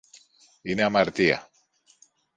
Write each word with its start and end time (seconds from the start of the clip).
Είναι 0.61 0.83
αμαρτία! 0.83 1.49